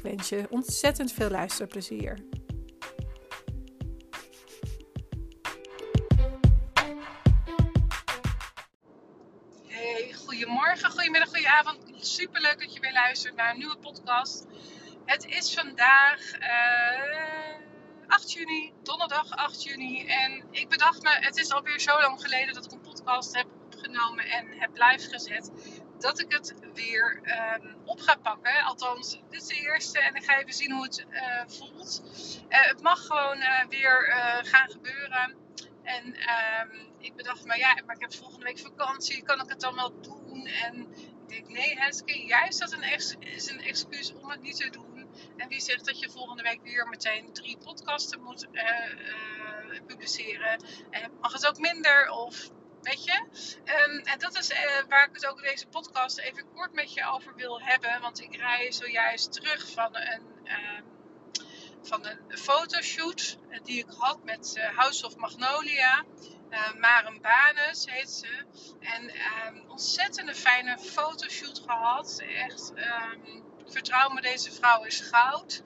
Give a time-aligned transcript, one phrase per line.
[0.00, 2.18] Ik wens je ontzettend veel luisterplezier.
[9.66, 11.78] Hey, goedemorgen, goedemiddag, goedenavond.
[11.96, 14.46] Superleuk dat je weer luistert naar een nieuwe podcast.
[15.04, 20.06] Het is vandaag uh, 8 juni, donderdag 8 juni.
[20.06, 23.46] En ik bedacht me, het is alweer zo lang geleden dat ik een podcast heb
[23.64, 25.50] opgenomen en heb live gezet
[26.00, 27.20] dat ik het weer
[27.62, 28.62] um, op ga pakken.
[28.62, 32.02] Althans, dit is de eerste en ik ga even zien hoe het uh, voelt.
[32.48, 35.34] Uh, het mag gewoon uh, weer gaan gebeuren.
[35.82, 39.60] En um, ik bedacht, maar ja, maar ik heb volgende week vakantie, kan ik het
[39.60, 40.46] dan wel doen?
[40.46, 40.94] En
[41.26, 42.82] ik denk, nee Heske, juist dat een
[43.20, 45.08] is een excuus om het niet te doen.
[45.36, 48.48] En wie zegt dat je volgende week weer meteen drie podcasten moet
[49.86, 50.64] publiceren?
[50.90, 52.50] En mag het ook minder of
[52.82, 53.22] Weet je?
[53.64, 56.94] Um, en dat is uh, waar ik het ook in deze podcast even kort met
[56.94, 58.00] je over wil hebben.
[58.00, 60.84] Want ik rij zojuist terug van een, um,
[61.82, 66.04] van een fotoshoot die ik had met uh, House of Magnolia.
[66.50, 68.44] Uh, Maren Banes heet ze.
[68.80, 69.10] En
[69.46, 72.20] um, ontzettende fijne fotoshoot gehad.
[72.20, 72.72] Echt,
[73.66, 75.62] vertrouw me, deze vrouw is goud.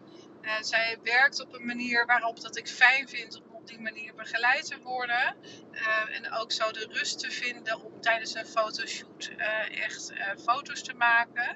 [0.61, 4.79] zij werkt op een manier waarop dat ik fijn vind op die manier begeleid te
[4.81, 5.37] worden.
[5.73, 10.31] Uh, en ook zo de rust te vinden om tijdens een fotoshoot uh, echt uh,
[10.43, 11.49] foto's te maken.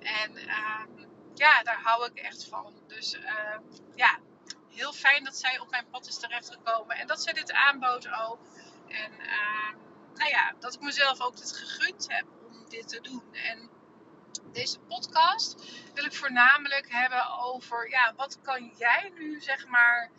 [0.00, 2.74] En ehm, ja, daar hou ik echt van.
[2.86, 3.62] Dus ehm,
[3.94, 4.18] ja,
[4.68, 6.96] heel fijn dat zij op mijn pad is terechtgekomen.
[6.96, 8.38] En dat zij dit aanbood ook.
[8.88, 9.76] En ehm,
[10.14, 13.34] nou ja, dat ik mezelf ook het gegund heb om dit te doen.
[13.34, 13.70] En
[14.52, 20.10] deze podcast wil ik voornamelijk hebben over, ja, wat kan jij nu zeg maar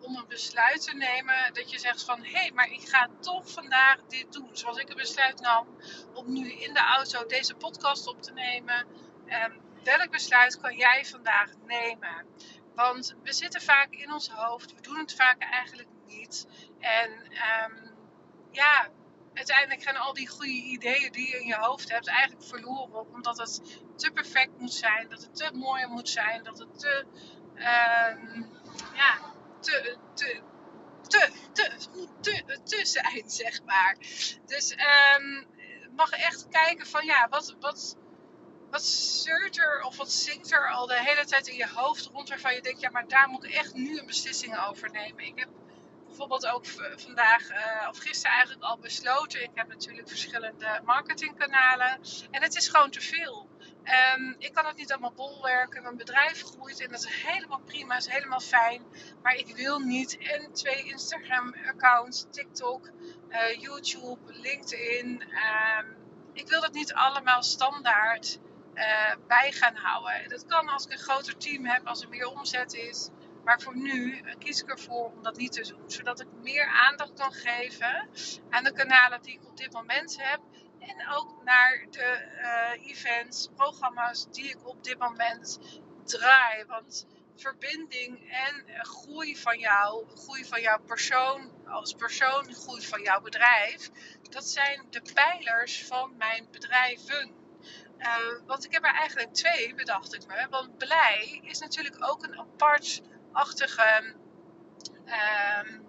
[0.00, 3.50] om een besluit te nemen dat je zegt van hé, hey, maar ik ga toch
[3.50, 4.48] vandaag dit doen.
[4.52, 5.66] Zoals ik een besluit nam
[6.14, 8.86] om nu in de auto deze podcast op te nemen.
[9.26, 12.26] Um, welk besluit kan jij vandaag nemen?
[12.74, 16.46] Want we zitten vaak in ons hoofd, we doen het vaak eigenlijk niet.
[16.78, 17.94] En um,
[18.50, 18.88] ja,
[19.34, 23.12] uiteindelijk gaan al die goede ideeën die je in je hoofd hebt eigenlijk verloren.
[23.12, 27.06] Omdat het te perfect moet zijn, dat het te mooi moet zijn, dat het te.
[27.54, 28.50] Um,
[28.94, 29.18] ja,
[29.60, 30.42] te, te,
[31.08, 31.30] te,
[32.20, 33.96] te, te, zijn, zeg maar.
[34.46, 35.46] Dus um,
[35.96, 37.96] mag echt kijken van ja, wat, wat,
[38.70, 42.28] wat zeurt er of wat zingt er al de hele tijd in je hoofd rond
[42.28, 45.24] waarvan je denkt, ja, maar daar moet ik echt nu een beslissing over nemen.
[45.24, 45.48] Ik heb
[46.06, 46.66] bijvoorbeeld ook
[46.96, 49.42] vandaag uh, of gisteren eigenlijk al besloten.
[49.42, 52.00] Ik heb natuurlijk verschillende marketingkanalen
[52.30, 53.49] en het is gewoon te veel.
[53.90, 55.82] Um, ik kan het niet allemaal bolwerken.
[55.82, 58.82] Mijn bedrijf groeit en dat is helemaal prima, is helemaal fijn.
[59.22, 62.90] Maar ik wil niet en twee Instagram-accounts, TikTok,
[63.28, 65.22] uh, YouTube, LinkedIn.
[65.22, 65.96] Um,
[66.32, 68.38] ik wil dat niet allemaal standaard
[68.74, 70.28] uh, bij gaan houden.
[70.28, 73.08] Dat kan als ik een groter team heb, als er meer omzet is.
[73.44, 75.90] Maar voor nu kies ik ervoor om dat niet te doen.
[75.90, 78.08] Zodat ik meer aandacht kan geven
[78.50, 80.40] aan de kanalen die ik op dit moment heb.
[80.80, 85.58] En ook naar de uh, events, programma's die ik op dit moment
[86.04, 86.64] draai.
[86.64, 93.20] Want verbinding en groei van jou, groei van jouw persoon als persoon, groei van jouw
[93.20, 93.90] bedrijf,
[94.30, 97.38] dat zijn de pijlers van mijn bedrijven.
[97.98, 100.46] Uh, want ik heb er eigenlijk twee, bedacht ik me.
[100.50, 104.14] Want blij is natuurlijk ook een apartachtige
[105.06, 105.80] uh,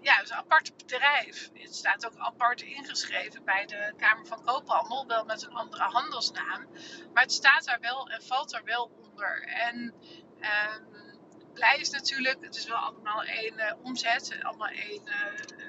[0.00, 1.50] ja, het is een apart bedrijf.
[1.54, 6.66] Het staat ook apart ingeschreven bij de Kamer van Koophandel, wel met een andere handelsnaam.
[7.12, 9.42] Maar het staat daar wel en valt daar wel onder.
[9.42, 9.94] En
[10.40, 11.20] um,
[11.52, 15.02] blij is natuurlijk, het is wel allemaal één uh, omzet, allemaal één.
[15.06, 15.61] Uh,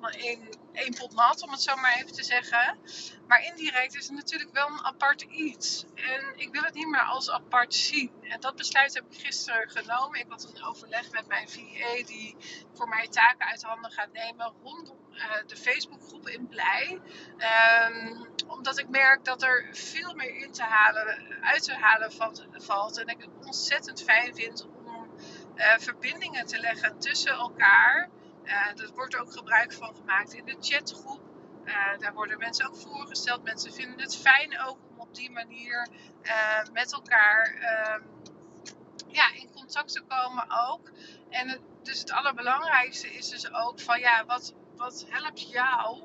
[0.00, 2.78] allemaal één, pot nat, om het zo maar even te zeggen.
[3.26, 5.84] Maar indirect is het natuurlijk wel een apart iets.
[5.94, 8.12] En ik wil het niet meer als apart zien.
[8.22, 10.20] En dat besluit heb ik gisteren genomen.
[10.20, 12.36] Ik had een overleg met mijn VA die
[12.74, 17.00] voor mij taken uit handen gaat nemen rondom uh, de Facebookgroep in Blij.
[17.88, 22.12] Um, omdat ik merk dat er veel meer in te halen, uit te halen
[22.52, 22.98] valt.
[22.98, 25.10] en ik het ontzettend fijn vind om
[25.56, 28.08] uh, verbindingen te leggen tussen elkaar.
[28.46, 31.20] Uh, er wordt ook gebruik van gemaakt in de chatgroep.
[31.64, 33.42] Uh, daar worden mensen ook voorgesteld.
[33.42, 35.88] Mensen vinden het fijn ook om op die manier
[36.22, 38.02] uh, met elkaar ehm,
[39.06, 40.90] ja, in contact te komen ook.
[41.30, 46.02] En het, dus het allerbelangrijkste is dus ook van ja, wat, wat helpt jou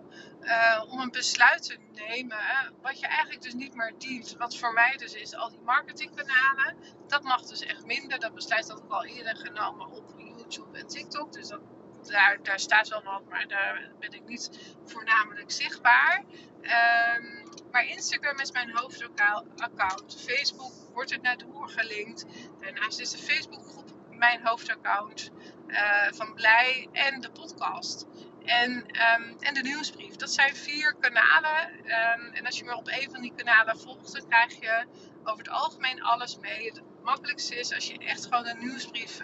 [0.89, 2.37] om een besluit te nemen
[2.81, 4.35] wat je eigenlijk dus niet meer dient.
[4.37, 6.75] Wat voor mij dus is al die marketingkanalen,
[7.07, 8.19] dat mag dus echt minder.
[8.19, 11.33] Dat besluit had ik al eerder genomen op YouTube en TikTok.
[11.33, 11.61] Dus dat,
[12.07, 16.23] daar, daar staat wel wat, maar daar ben ik niet voornamelijk zichtbaar.
[16.61, 20.21] Um, maar Instagram is mijn hoofdaccount.
[20.27, 22.25] Facebook wordt het naar doorgelinkt.
[22.59, 25.31] Daarnaast is de Facebookgroep mijn hoofdaccount
[25.67, 28.05] uh, van Blij en de podcast.
[28.45, 30.15] En, um, en de nieuwsbrief.
[30.15, 31.69] Dat zijn vier kanalen.
[31.73, 34.85] Um, en als je me op een van die kanalen volgt, dan krijg je
[35.23, 36.65] over het algemeen alles mee.
[36.65, 39.19] Het makkelijkste is als je echt gewoon een nieuwsbrief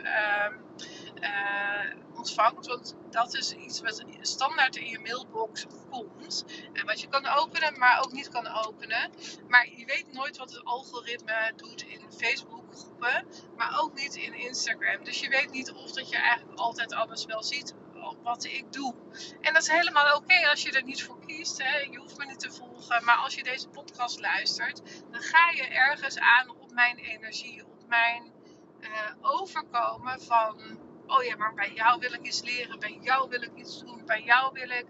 [1.22, 2.68] uh, ontvangt.
[2.68, 6.46] Want dat is iets wat standaard in je mailbox komt.
[6.74, 9.12] En wat je kan openen, maar ook niet kan openen.
[9.48, 13.28] Maar je weet nooit wat het algoritme doet in Facebook groepen.
[13.58, 15.04] Maar ook niet in Instagram.
[15.04, 17.74] Dus je weet niet of dat je eigenlijk altijd alles wel ziet
[18.24, 18.96] wat ik doe.
[19.42, 21.64] En dat is helemaal oké als je er niet voor kiest.
[21.64, 21.78] Hè.
[21.78, 23.04] Je hoeft me niet te volgen.
[23.06, 24.82] Maar als je deze podcast luistert,
[25.12, 27.66] dan ga je ergens aan op mijn energie.
[27.66, 28.32] Op mijn
[28.80, 28.90] uh,
[29.22, 33.52] overkomen van oh ja, maar bij jou wil ik iets leren, bij jou wil ik
[33.56, 34.86] iets doen, bij jou wil ik,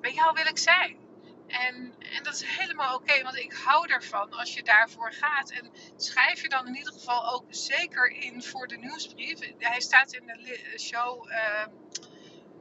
[0.00, 1.08] bij jou wil ik zijn.
[1.46, 5.50] En, en dat is helemaal oké, want ik hou ervan als je daarvoor gaat.
[5.50, 9.38] En schrijf je dan in ieder geval ook zeker in voor de nieuwsbrief.
[9.58, 11.66] Hij staat in de show, uh,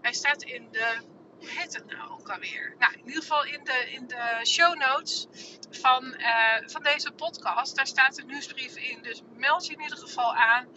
[0.02, 0.98] hij staat in de
[1.40, 2.76] hoe heet het nou ook alweer?
[2.80, 5.28] Nou, in ieder geval in de, in de show notes
[5.72, 9.02] van, uh, van deze podcast, daar staat de nieuwsbrief in.
[9.02, 10.68] Dus meld je in ieder geval aan.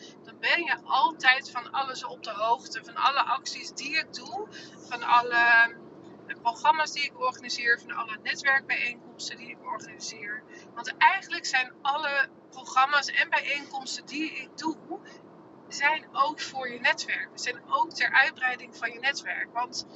[0.42, 2.84] Ben je altijd van alles op de hoogte.
[2.84, 4.46] Van alle acties die ik doe.
[4.88, 5.74] Van alle
[6.42, 7.80] programma's die ik organiseer.
[7.80, 10.42] Van alle netwerkbijeenkomsten die ik organiseer.
[10.74, 15.00] Want eigenlijk zijn alle programma's en bijeenkomsten die ik doe
[15.68, 17.28] zijn ook voor je netwerk.
[17.34, 19.52] Zijn ook ter uitbreiding van je netwerk.
[19.52, 19.86] Want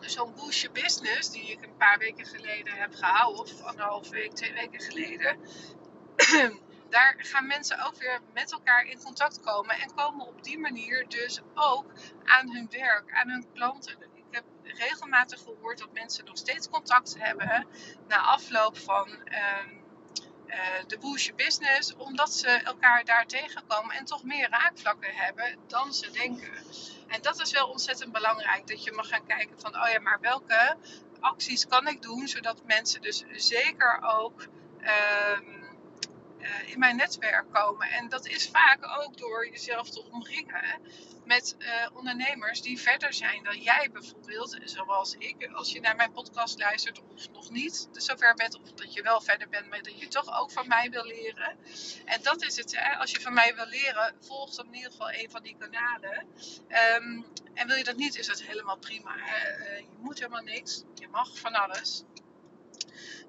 [0.00, 4.52] zo'n Boost Business, die ik een paar weken geleden heb gehouden, of anderhalf week, twee
[4.52, 5.38] weken geleden.
[6.90, 11.08] daar gaan mensen ook weer met elkaar in contact komen en komen op die manier
[11.08, 11.86] dus ook
[12.24, 13.96] aan hun werk, aan hun klanten.
[14.14, 17.66] Ik heb regelmatig gehoord dat mensen nog steeds contact hebben
[18.08, 19.84] na afloop van um,
[20.46, 20.56] uh,
[20.86, 26.10] de Boost Business, omdat ze elkaar daar tegenkomen en toch meer raakvlakken hebben dan ze
[26.10, 26.52] denken.
[27.06, 28.66] En dat is wel ontzettend belangrijk.
[28.66, 30.76] Dat je mag gaan kijken van, oh ja, maar welke
[31.20, 35.65] acties kan ik doen, zodat mensen dus zeker ook um,
[36.46, 37.88] uh, in mijn netwerk komen.
[37.90, 40.80] En dat is vaak ook door jezelf te omringen
[41.24, 44.58] met uh, ondernemers die verder zijn dan jij bijvoorbeeld.
[44.64, 48.60] Zoals ik, als je naar mijn podcast luistert of nog niet zover bent.
[48.60, 51.56] Of dat je wel verder bent, maar dat je toch ook van mij wil leren.
[52.04, 52.76] En dat is het.
[52.76, 52.96] Hè?
[52.96, 56.26] Als je van mij wil leren, volg dan in ieder geval een van die kanalen.
[56.96, 59.16] Um, en wil je dat niet, is dat helemaal prima.
[59.16, 60.84] Uh, je moet helemaal niks.
[60.94, 62.04] Je mag van alles.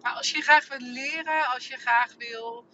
[0.01, 2.67] Maar als je graag wil leren, als je graag wil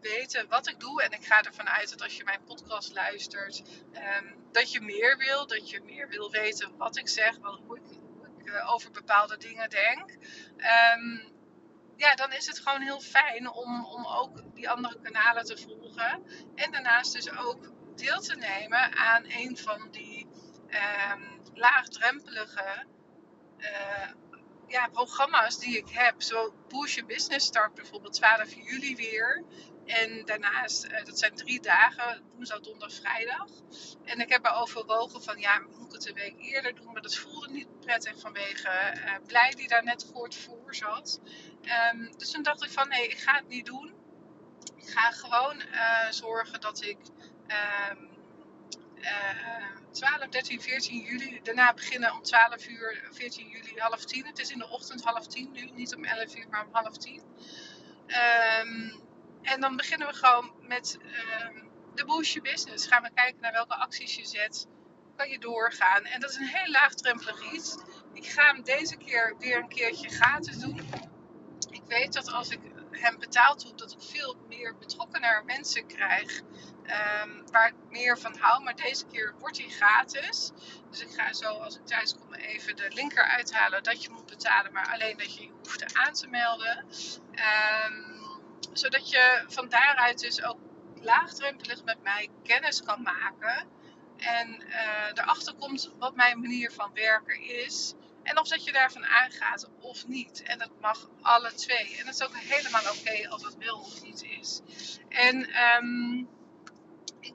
[0.00, 1.02] weten wat ik doe.
[1.02, 5.16] En ik ga ervan uit dat als je mijn podcast luistert, um, dat je meer
[5.16, 5.46] wil.
[5.46, 7.82] Dat je meer wil weten wat ik zeg, wat, hoe ik,
[8.14, 10.10] hoe ik uh, over bepaalde dingen denk.
[10.96, 11.34] Um,
[11.96, 16.22] ja, dan is het gewoon heel fijn om, om ook die andere kanalen te volgen.
[16.54, 20.26] En daarnaast dus ook deel te nemen aan een van die
[20.68, 22.86] um, laagdrempelige
[23.58, 24.10] uh,
[24.66, 26.22] ja, programma's die ik heb.
[26.22, 29.44] Zo Push Your Business start bijvoorbeeld 12 juli weer.
[29.86, 33.48] En daarnaast, uh, dat zijn drie dagen, woensdag, donderdag, vrijdag.
[34.04, 36.92] En ik heb er overwogen van, ja, moet ik het een week eerder doen?
[36.92, 41.20] Maar dat voelde niet prettig vanwege uh, Blij die daar net kort voor zat.
[41.92, 43.94] Um, dus toen dacht ik van, nee, ik ga het niet doen.
[44.76, 46.98] Ik ga gewoon uh, zorgen dat ik...
[47.48, 47.90] Uh,
[49.96, 51.40] 12, 13, 14 juli.
[51.42, 54.26] Daarna beginnen om 12 uur, 14 juli, half 10.
[54.26, 55.70] Het is in de ochtend half 10 nu.
[55.74, 57.22] Niet om 11 uur, maar om half 10.
[58.06, 59.04] Um,
[59.42, 62.86] en dan beginnen we gewoon met um, de boost business.
[62.86, 64.66] Gaan we kijken naar welke acties je zet.
[65.16, 66.04] Kan je doorgaan.
[66.04, 67.76] En dat is een heel laagdrempelig iets.
[68.12, 70.80] Ik ga hem deze keer weer een keertje gratis doen.
[71.70, 72.60] Ik weet dat als ik
[72.90, 76.42] hem betaald doe, dat ik veel meer betrokkener mensen krijg.
[76.86, 78.62] Um, waar ik meer van hou.
[78.62, 80.50] Maar deze keer wordt hij gratis.
[80.90, 84.26] Dus ik ga zo als ik thuis kom even de linker uithalen dat je moet
[84.26, 84.72] betalen.
[84.72, 86.86] Maar alleen dat je je hoeft aan te melden.
[87.86, 88.16] Um,
[88.72, 90.58] zodat je van daaruit dus ook
[91.00, 93.68] laagdrempelig met mij kennis kan maken.
[94.16, 97.94] En uh, erachter komt wat mijn manier van werken is.
[98.22, 100.42] En of dat je daarvan aangaat of niet.
[100.42, 101.96] En dat mag alle twee.
[101.98, 104.60] En dat is ook helemaal oké als het wel of niet is.
[105.08, 106.28] En um,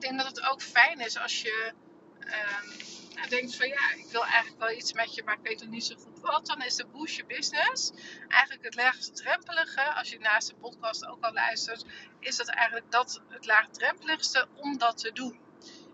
[0.02, 1.74] ik denk dat het ook fijn is als je
[2.20, 2.68] ehm,
[3.16, 5.70] nou, denkt van ja, ik wil eigenlijk wel iets met je, maar ik weet nog
[5.70, 6.46] niet zo goed wat.
[6.46, 7.92] Dan is de Boost Your Business
[8.28, 9.94] eigenlijk het laagdrempelige.
[9.94, 11.86] Als je naast de podcast ook al luistert,
[12.20, 15.40] is dat eigenlijk dat het laagdrempeligste om dat te doen.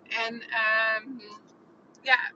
[0.03, 1.19] En ehm,
[2.01, 2.31] ja,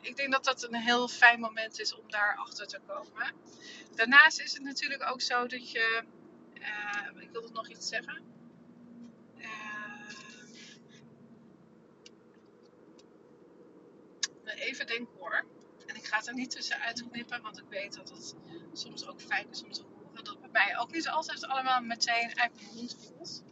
[0.00, 3.34] ik denk dat dat een heel fijn moment is om daar achter te komen.
[3.94, 6.04] Daarnaast is het natuurlijk ook zo dat je.
[6.54, 8.35] Uh, ik wilde nog iets zeggen.
[14.54, 15.44] Even denken hoor.
[15.86, 18.34] En ik ga het er niet tussen uitknippen, want ik weet dat het
[18.72, 20.24] soms ook fijn is om te horen.
[20.24, 23.42] Dat bij mij ook niet altijd allemaal meteen uit mijn mond voelt.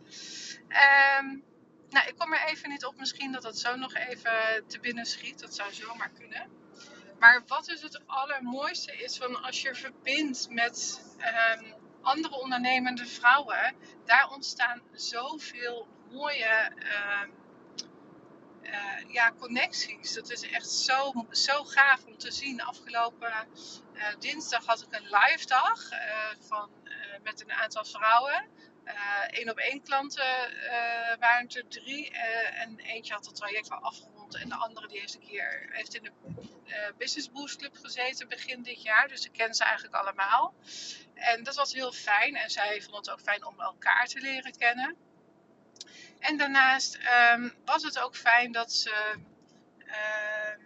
[0.69, 1.45] Um,
[1.89, 2.97] nou, ik kom er even niet op.
[2.97, 5.41] Misschien dat dat zo nog even te binnen schiet.
[5.41, 6.51] Dat zou zomaar kunnen.
[7.19, 13.75] Maar wat dus het allermooiste is van als je verbindt met um, andere ondernemende vrouwen,
[14.05, 17.21] daar ontstaan zoveel mooie uh,
[18.65, 20.13] uh, ja, connecties.
[20.13, 22.63] Dat is echt zo, zo gaaf om te zien.
[22.63, 23.33] Afgelopen
[23.95, 25.99] uh, dinsdag had ik een live dag uh,
[26.49, 26.71] van,
[27.23, 28.49] met een aantal vrouwen.
[29.27, 30.25] Eén op één klanten
[31.19, 32.11] waren er drie.
[32.55, 34.35] en eentje had het traject al afgerond.
[34.35, 36.13] En de andere die heeft keer heeft in de
[36.99, 39.09] Business Boost Club gezeten begin dit jaar.
[39.09, 40.55] Dus ik ken ze eigenlijk allemaal.
[41.15, 42.37] En dat was heel fijn.
[42.37, 44.97] En zij vond het ook fijn om elkaar te leren kennen.
[46.19, 46.99] En daarnaast
[47.35, 49.15] um, was het ook fijn dat ze
[49.79, 50.65] uh,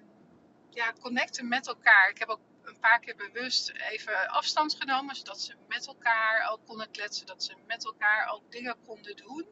[0.71, 2.09] ja, connecten met elkaar.
[2.09, 6.67] Ik heb ook een paar keer bewust even afstand genomen, zodat ze met elkaar ook
[6.67, 9.47] konden kletsen, dat ze met elkaar ook dingen konden doen.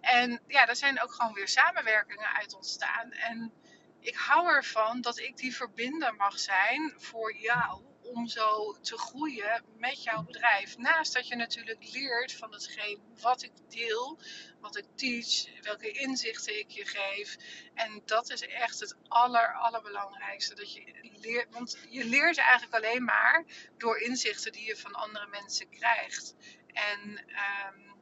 [0.00, 3.10] En ja, er zijn ook gewoon weer samenwerkingen uit ontstaan.
[3.10, 3.52] En
[4.00, 9.64] ik hou ervan dat ik die verbinder mag zijn voor jou om zo te groeien
[9.78, 10.76] met jouw bedrijf.
[10.76, 14.18] Naast dat je natuurlijk leert van hetgeen wat ik deel,
[14.60, 17.36] wat ik teach, welke inzichten ik je geef.
[17.74, 20.54] En dat is echt het aller, allerbelangrijkste.
[20.54, 23.44] Dat je leert, want je leert eigenlijk alleen maar
[23.76, 26.34] door inzichten die je van andere mensen krijgt.
[26.66, 27.94] En um,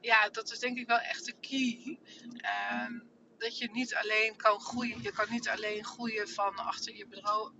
[0.00, 1.98] ja, dat is denk ik wel echt de key.
[2.82, 5.02] Um, dat je niet alleen kan groeien.
[5.02, 7.06] Je kan niet alleen groeien van achter je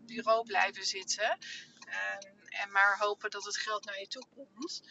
[0.06, 1.38] bureau blijven zitten.
[2.48, 4.82] En maar hopen dat het geld naar je toe komt.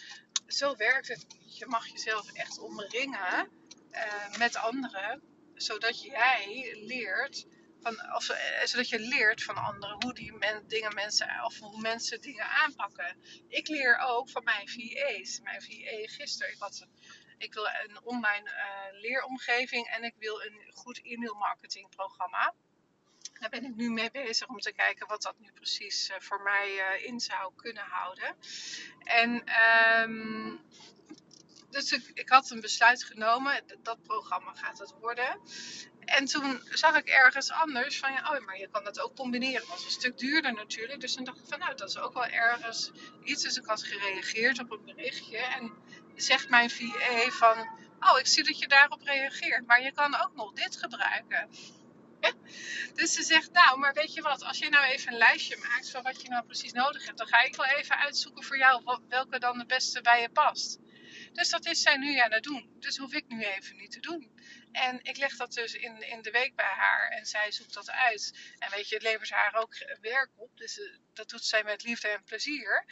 [0.48, 1.26] Zo werkt het.
[1.46, 3.50] Je mag jezelf echt omringen
[3.92, 5.22] uh, met anderen.
[5.54, 7.46] Zodat jij leert
[7.82, 10.34] van, uh, zodat je leert van anderen hoe die
[10.68, 13.18] dingen mensen, of hoe mensen dingen aanpakken.
[13.48, 15.40] Ik leer ook van mijn VA's.
[15.44, 16.88] Mijn VA gisteren, ik had
[17.38, 22.54] ik wil een online uh, leeromgeving en ik wil een goed e-mail marketing programma.
[23.40, 26.42] Daar ben ik nu mee bezig om te kijken wat dat nu precies uh, voor
[26.42, 28.36] mij uh, in zou kunnen houden.
[29.04, 29.44] En
[30.02, 30.60] um,
[31.70, 35.40] dus ik, ik, had een besluit genomen, dat programma gaat het worden.
[36.06, 39.60] En toen zag ik ergens anders van, ja, oh, maar je kan dat ook combineren.
[39.60, 41.02] Het was een stuk duurder natuurlijk.
[41.02, 42.92] Dus toen dacht ik van, nou, dat is ook wel ergens
[43.24, 43.44] iets.
[43.44, 45.38] Dus ik had gereageerd op een berichtje.
[45.38, 45.74] En
[46.16, 49.66] zegt mijn VA van, oh, ik zie dat je daarop reageert.
[49.66, 51.50] Maar je kan ook nog dit gebruiken.
[52.94, 55.92] Dus ze zegt, nou, maar weet je wat, als je nou even een lijstje maakt
[55.92, 59.00] van wat je nou precies nodig hebt, dan ga ik wel even uitzoeken voor jou
[59.08, 60.80] welke dan het beste bij je past.
[61.34, 62.76] Dus dat is zij nu aan het doen.
[62.80, 64.32] Dus hoef ik nu even niet te doen.
[64.72, 67.92] En ik leg dat dus in, in de week bij haar en zij zoekt dat
[67.92, 68.54] uit.
[68.58, 70.58] En weet je, het levert haar ook werk op.
[70.58, 72.86] Dus uh, dat doet zij met liefde en plezier.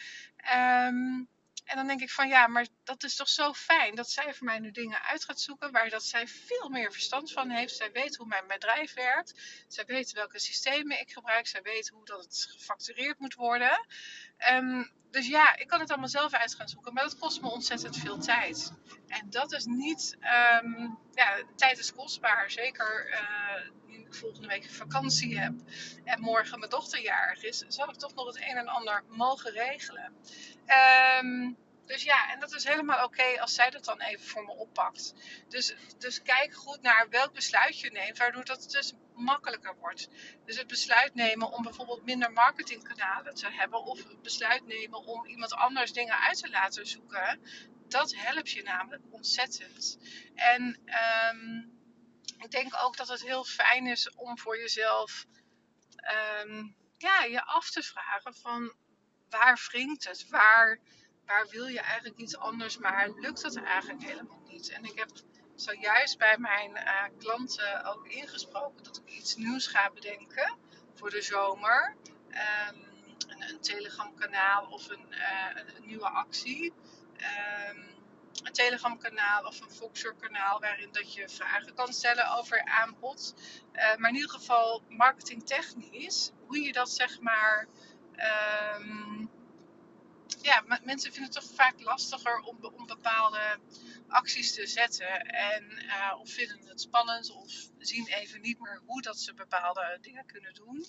[0.56, 1.30] Um,
[1.66, 4.46] en dan denk ik van ja, maar dat is toch zo fijn dat zij voor
[4.46, 7.76] mij nu dingen uit gaat zoeken waar dat zij veel meer verstand van heeft.
[7.76, 9.64] Zij weet hoe mijn bedrijf werkt.
[9.68, 11.48] Zij weet welke systemen ik gebruik.
[11.48, 13.88] Zij weet hoe dat het gefactureerd moet worden.
[14.52, 17.50] Um, dus ja, ik kan het allemaal zelf uit gaan zoeken, maar dat kost me
[17.50, 18.72] ontzettend veel tijd.
[19.22, 20.18] En dat is niet,
[20.64, 22.52] um, ja, tijd is kostbaar.
[22.52, 25.54] Zeker uh, nu ik volgende week vakantie heb
[26.04, 29.52] en morgen mijn dochter jarig is, zal ik toch nog het een en ander mogen
[29.52, 30.16] regelen.
[31.22, 34.52] Um, dus ja, en dat is helemaal oké als zij dat dan even voor me
[34.52, 35.14] oppakt.
[35.48, 40.10] Dus, dus kijk goed naar welk besluit je neemt, waardoor dat dus makkelijker wordt.
[40.46, 45.26] Dus het besluit nemen om bijvoorbeeld minder marketingkanalen te hebben, of het besluit nemen om
[45.26, 47.40] iemand anders dingen uit te laten zoeken,
[47.96, 49.98] dat helpt je namelijk ontzettend.
[50.34, 50.80] En
[51.32, 51.74] um,
[52.38, 55.26] ik denk ook dat het heel fijn is om voor jezelf
[56.44, 58.74] um, ja, je af te vragen van
[59.30, 60.30] waar wringt het?
[60.30, 60.80] Waar
[61.26, 64.70] waar wil je eigenlijk iets anders, maar lukt het eigenlijk helemaal niet.
[64.70, 65.10] En ik heb
[65.56, 70.58] zojuist bij mijn uh, klanten ook ingesproken dat ik iets nieuws ga bedenken
[70.96, 71.96] voor de zomer.
[72.30, 72.86] Um,
[73.28, 76.74] een, een Telegram kanaal of een, uh, een, nieuwe actie.
[77.70, 77.94] Um,
[78.52, 83.34] Telegram kanaal of een Voxer kanaal waarin dat je vragen kan stellen over aanbod.
[83.74, 87.68] Uh, maar in ieder geval marketingtechnisch, hoe je dat zeg maar...
[88.78, 89.30] Um,
[90.42, 93.60] ja, mensen vinden het toch vaak lastiger om, bepaalde
[94.08, 95.22] acties te zetten.
[95.26, 99.98] En, uh, of vinden het spannend of zien even niet meer hoe dat ze bepaalde
[100.02, 100.86] dingen kunnen doen.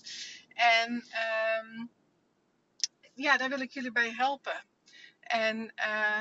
[0.55, 1.91] En um,
[3.15, 4.65] ja, daar wil ik jullie bij helpen.
[5.27, 5.73] En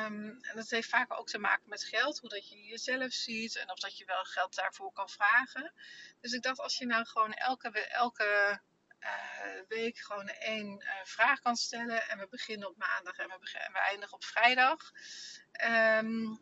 [0.05, 3.71] um, dat heeft vaak ook te maken met geld, hoe dat je jezelf ziet en
[3.71, 5.73] of dat je wel geld daarvoor kan vragen.
[6.21, 8.59] Dus ik dacht, als je nou gewoon elke, elke
[8.99, 12.09] uh, week gewoon één uh, vraag kan stellen.
[12.09, 14.91] En we beginnen op maandag en we, en we eindigen op vrijdag.
[15.65, 16.39] Um,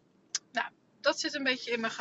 [0.51, 1.93] nou, dat zit een beetje in mijn,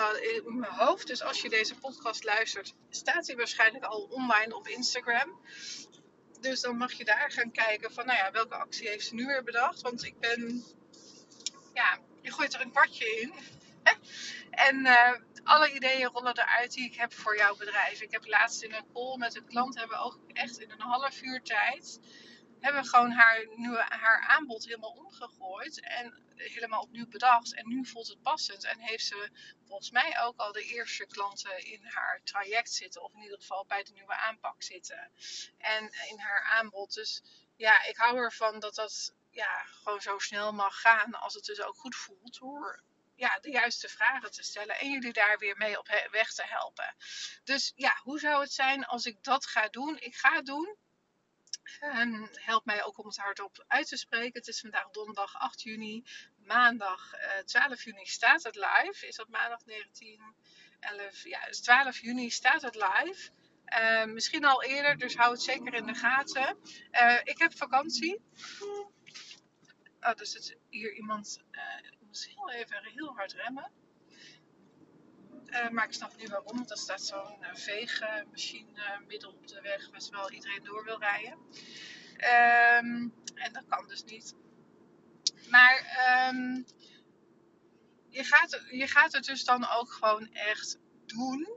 [0.44, 1.06] in mijn, hoofd.
[1.06, 5.40] Dus als je deze podcast luistert, staat hij waarschijnlijk al online op Instagram.
[6.42, 9.26] Dus dan mag je daar gaan kijken van, nou ja, welke actie heeft ze nu
[9.26, 9.80] weer bedacht?
[9.80, 10.64] Want ik ben,
[11.74, 13.32] ja, je gooit er een kwartje in.
[14.68, 18.00] en uh, alle ideeën rollen eruit die ik heb voor jouw bedrijf.
[18.00, 21.22] Ik heb laatst in een call met een klant, hebben ook echt in een half
[21.22, 22.00] uur tijd,
[22.62, 25.80] hebben gewoon haar, nieuwe, haar aanbod helemaal omgegooid.
[25.80, 27.54] En helemaal opnieuw bedacht.
[27.54, 28.64] En nu voelt het passend.
[28.64, 29.30] En heeft ze
[29.66, 33.02] volgens mij ook al de eerste klanten in haar traject zitten.
[33.02, 35.10] Of in ieder geval bij de nieuwe aanpak zitten.
[35.58, 36.94] En in haar aanbod.
[36.94, 37.22] Dus
[37.56, 41.14] ja, ik hou ervan dat dat ja, gewoon zo snel mag gaan.
[41.14, 42.38] Als het dus ook goed voelt.
[42.38, 42.82] Door
[43.14, 46.94] ja, de juiste vragen te stellen en jullie daar weer mee op weg te helpen.
[47.44, 49.98] Dus ja, hoe zou het zijn als ik dat ga doen?
[49.98, 50.76] Ik ga het doen.
[51.80, 54.38] En help mij ook om het hardop uit te spreken.
[54.38, 56.04] Het is vandaag donderdag 8 juni.
[56.36, 59.06] Maandag uh, eh, 12 juni staat het live.
[59.06, 60.34] Is dat maandag 19?
[60.80, 61.24] 11?
[61.24, 63.30] Ja, dus 12 juni staat het live.
[63.80, 66.58] Uh, misschien al eerder, dus hou het zeker in de gaten.
[66.92, 68.22] Uh, ik heb vakantie.
[70.00, 71.42] Oh, dus het hier iemand
[72.00, 73.81] moet heel even heel hard remmen.
[75.52, 79.60] Uh, maar ik snap nu waarom, want er staat zo'n uh, veegmachine midden op de
[79.60, 81.32] weg, waar iedereen door wil rijden.
[81.32, 84.34] Um, en dat kan dus niet.
[85.50, 85.76] Maar
[86.30, 86.64] um,
[88.08, 91.48] je, gaat, je gaat het dus dan ook gewoon echt doen.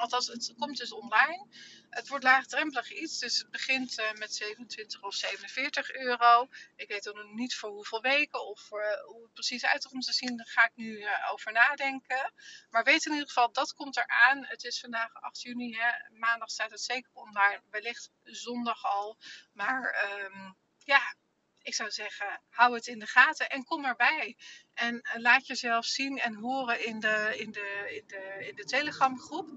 [0.00, 1.46] Althans, het komt dus online.
[1.90, 6.48] Het wordt laagdrempelig iets, dus het begint uh, met 27 of 47 euro.
[6.76, 10.12] Ik weet nog niet voor hoeveel weken of uh, hoe het precies uit komt te
[10.12, 12.32] zien, daar ga ik nu uh, over nadenken.
[12.70, 14.44] Maar weet in ieder geval, dat komt eraan.
[14.44, 16.18] Het is vandaag 8 juni, hè.
[16.18, 19.18] maandag staat het zeker online, wellicht zondag al.
[19.52, 21.14] Maar um, ja,
[21.62, 24.36] ik zou zeggen, hou het in de gaten en kom erbij.
[24.74, 28.64] En uh, laat jezelf zien en horen in de, in de, in de, in de
[28.64, 29.48] Telegram groep.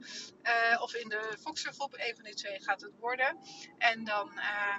[0.44, 1.94] Uh, of in de Voxer groep.
[1.94, 3.38] Een van die twee gaat het worden.
[3.78, 4.78] En dan uh,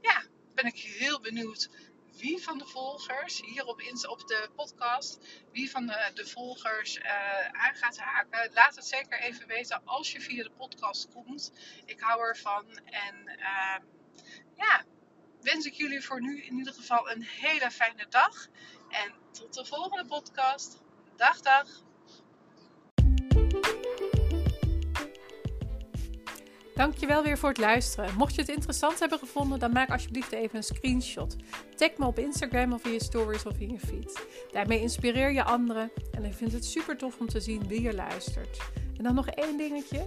[0.00, 0.22] ja,
[0.54, 1.68] ben ik heel benieuwd
[2.16, 5.18] wie van de volgers hier op, op de podcast,
[5.52, 8.50] wie van de, de volgers uh, aan gaat haken.
[8.52, 11.52] Laat het zeker even weten als je via de podcast komt.
[11.84, 12.78] Ik hou ervan.
[12.84, 13.82] En ehm,
[14.56, 14.84] ja,
[15.42, 18.46] wens ik jullie voor nu in ieder geval een hele fijne dag.
[18.88, 20.82] En tot de volgende podcast.
[21.16, 21.82] Dag, dag.
[26.74, 28.14] Dankjewel weer voor het luisteren.
[28.16, 31.36] Mocht je het interessant hebben gevonden, dan maak alsjeblieft even een screenshot.
[31.76, 34.26] Tag me op Instagram of in je stories of in je feed.
[34.52, 37.94] Daarmee inspireer je anderen en ik vind het super tof om te zien wie je
[37.94, 38.58] luistert.
[38.96, 40.06] En dan nog één dingetje